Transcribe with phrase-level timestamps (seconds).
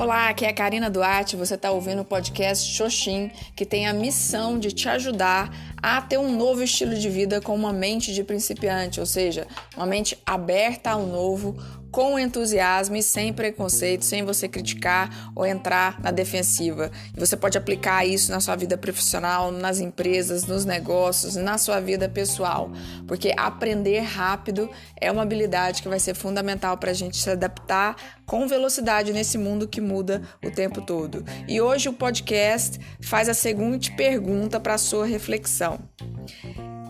[0.00, 1.36] Olá, aqui é a Karina Duarte.
[1.36, 6.18] Você está ouvindo o podcast Xoxin, que tem a missão de te ajudar a ter
[6.18, 9.46] um novo estilo de vida com uma mente de principiante, ou seja,
[9.76, 11.54] uma mente aberta ao novo,
[11.90, 16.90] com entusiasmo e sem preconceito, sem você criticar ou entrar na defensiva.
[17.16, 21.80] E você pode aplicar isso na sua vida profissional, nas empresas, nos negócios, na sua
[21.80, 22.70] vida pessoal,
[23.06, 24.70] porque aprender rápido
[25.00, 29.36] é uma habilidade que vai ser fundamental para a gente se adaptar com velocidade nesse
[29.36, 31.24] mundo que muda o tempo todo.
[31.48, 35.78] E hoje o podcast faz a seguinte pergunta para sua reflexão.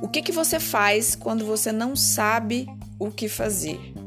[0.02, 2.66] O que, que você faz quando você não sabe
[2.98, 3.99] o que fazer?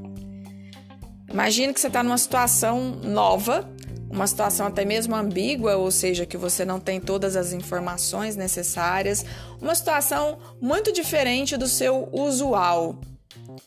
[1.34, 3.68] Imagine que você está numa situação nova,
[4.08, 9.26] uma situação até mesmo ambígua, ou seja, que você não tem todas as informações necessárias,
[9.60, 13.02] uma situação muito diferente do seu usual.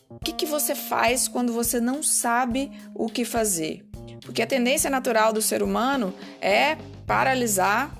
[0.09, 3.85] O que, que você faz quando você não sabe o que fazer?
[4.21, 7.91] Porque a tendência natural do ser humano é paralisar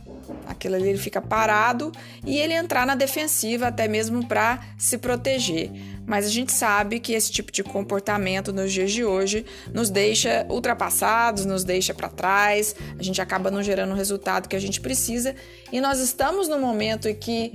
[0.45, 1.91] aquilo ali ele fica parado
[2.25, 5.71] e ele entrar na defensiva até mesmo para se proteger.
[6.07, 10.47] Mas a gente sabe que esse tipo de comportamento nos dias de hoje nos deixa
[10.49, 14.79] ultrapassados, nos deixa para trás, a gente acaba não gerando o resultado que a gente
[14.79, 15.35] precisa
[15.69, 17.51] e nós estamos no momento em que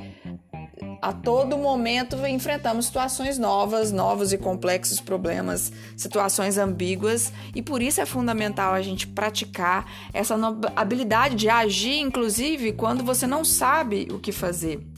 [1.00, 8.00] a todo momento enfrentamos situações novas, novos e complexos problemas, situações ambíguas, e por isso
[8.00, 10.36] é fundamental a gente praticar essa
[10.76, 14.91] habilidade de agir, inclusive quando você não sabe o que fazer.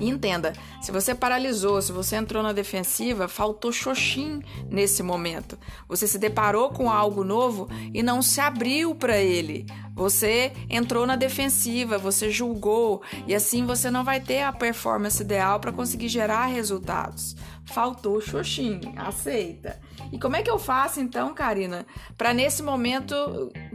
[0.00, 5.58] E entenda, se você paralisou, se você entrou na defensiva, faltou xoxim nesse momento.
[5.88, 9.66] Você se deparou com algo novo e não se abriu para ele.
[9.94, 15.58] Você entrou na defensiva, você julgou e assim você não vai ter a performance ideal
[15.58, 17.34] para conseguir gerar resultados.
[17.64, 19.80] Faltou xoxim, aceita.
[20.12, 21.84] E como é que eu faço então, Karina,
[22.16, 23.14] para nesse momento,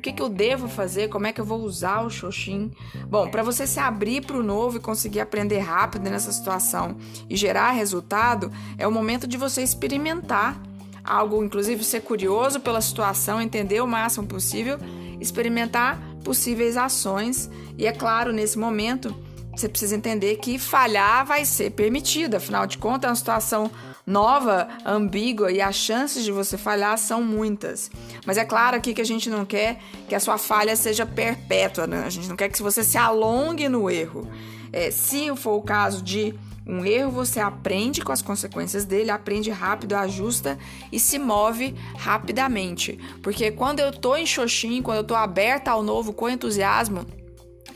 [0.04, 1.08] que, que eu devo fazer?
[1.08, 2.70] Como é que eu vou usar o xoxim?
[3.08, 6.98] Bom, para você se abrir para o novo e conseguir aprender rápido nessa situação
[7.30, 10.62] e gerar resultado, é o momento de você experimentar
[11.04, 14.78] algo, inclusive ser curioso pela situação, entender o máximo possível,
[15.22, 19.16] experimentar possíveis ações e é claro, nesse momento,
[19.56, 23.72] você precisa entender que falhar vai ser permitido, afinal de contas, é uma situação
[24.06, 27.90] nova, ambígua e as chances de você falhar são muitas.
[28.26, 31.88] Mas é claro aqui que a gente não quer que a sua falha seja perpétua,
[31.88, 32.04] né?
[32.06, 34.30] A gente não quer que você se alongue no erro.
[34.72, 36.34] É, se for o caso de
[36.66, 40.58] um erro, você aprende com as consequências dele, aprende rápido, ajusta
[40.92, 42.98] e se move rapidamente.
[43.22, 47.06] Porque quando eu tô em Xoxin, quando eu tô aberta ao novo com entusiasmo,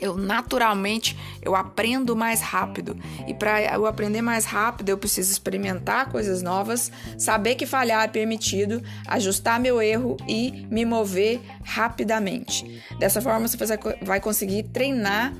[0.00, 2.96] eu naturalmente eu aprendo mais rápido.
[3.26, 8.08] E para eu aprender mais rápido, eu preciso experimentar coisas novas, saber que falhar é
[8.08, 12.82] permitido, ajustar meu erro e me mover rapidamente.
[12.98, 13.56] Dessa forma você
[14.02, 15.32] vai conseguir treinar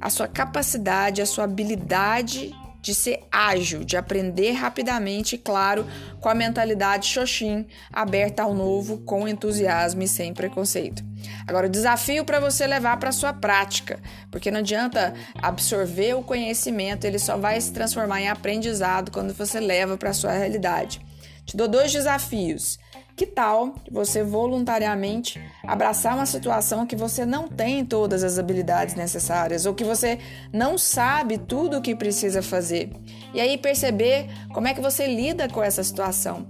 [0.00, 5.86] a sua capacidade, a sua habilidade de ser ágil, de aprender rapidamente claro,
[6.20, 11.02] com a mentalidade Xoxin, aberta ao novo, com entusiasmo e sem preconceito.
[11.46, 13.98] Agora, o desafio para você levar para sua prática,
[14.30, 19.58] porque não adianta absorver o conhecimento, ele só vai se transformar em aprendizado quando você
[19.58, 21.00] leva para sua realidade.
[21.44, 22.78] Te dou dois desafios.
[23.16, 29.66] Que tal você voluntariamente abraçar uma situação que você não tem todas as habilidades necessárias
[29.66, 30.18] ou que você
[30.52, 32.90] não sabe tudo o que precisa fazer?
[33.32, 36.46] E aí perceber como é que você lida com essa situação.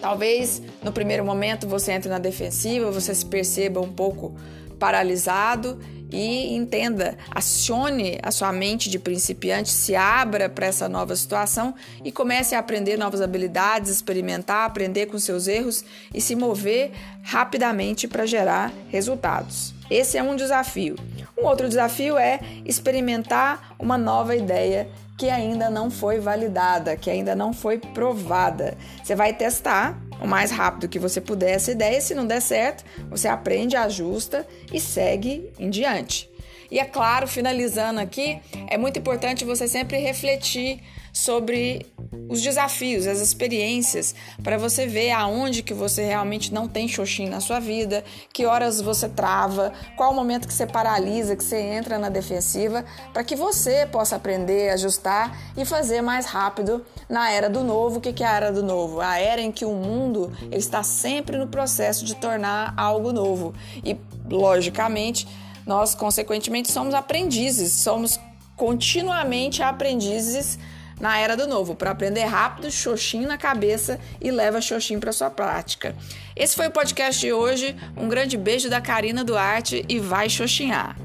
[0.00, 4.34] Talvez no primeiro momento você entre na defensiva, você se perceba um pouco
[4.78, 5.78] paralisado
[6.10, 11.74] e entenda, acione a sua mente de principiante, se abra para essa nova situação
[12.04, 15.84] e comece a aprender novas habilidades, experimentar, aprender com seus erros
[16.14, 19.74] e se mover rapidamente para gerar resultados.
[19.90, 20.96] Esse é um desafio.
[21.38, 27.34] Um outro desafio é experimentar uma nova ideia que ainda não foi validada, que ainda
[27.34, 28.76] não foi provada.
[29.02, 32.00] Você vai testar o mais rápido que você puder essa ideia.
[32.00, 36.30] Se não der certo, você aprende, ajusta e segue em diante.
[36.70, 40.80] E é claro, finalizando aqui, é muito importante você sempre refletir
[41.12, 41.86] sobre
[42.28, 47.40] os desafios, as experiências, para você ver aonde que você realmente não tem xoxim na
[47.40, 51.98] sua vida, que horas você trava, qual o momento que você paralisa, que você entra
[51.98, 57.62] na defensiva, para que você possa aprender, ajustar e fazer mais rápido na era do
[57.62, 57.98] novo.
[57.98, 59.00] O que é a era do novo?
[59.00, 63.54] A era em que o mundo está sempre no processo de tornar algo novo.
[63.84, 63.96] E,
[64.28, 65.26] logicamente,
[65.66, 68.18] nós, consequentemente, somos aprendizes, somos
[68.56, 70.58] continuamente aprendizes
[71.00, 75.30] na era do novo, para aprender rápido, Xoxin na cabeça e leva Xoxin para sua
[75.30, 75.94] prática.
[76.34, 77.76] Esse foi o podcast de hoje.
[77.96, 80.96] Um grande beijo da Karina Duarte e vai Xoxinhar.